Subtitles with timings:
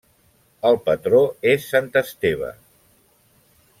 [0.69, 1.21] El patró
[1.51, 2.51] és Sant Esteve.